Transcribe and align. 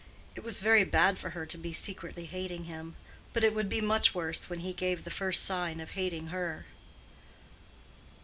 It 0.33 0.43
was 0.43 0.61
very 0.61 0.83
bad 0.83 1.19
for 1.19 1.29
her 1.29 1.45
to 1.45 1.59
be 1.59 1.73
secretly 1.73 2.25
hating 2.25 2.63
him; 2.63 2.95
but 3.33 3.43
it 3.43 3.53
would 3.53 3.69
be 3.69 3.81
much 3.81 4.15
worse 4.15 4.49
when 4.49 4.61
he 4.61 4.73
gave 4.73 5.03
the 5.03 5.11
first 5.11 5.45
sign 5.45 5.79
of 5.79 5.91
hating 5.91 6.29
her. 6.29 6.65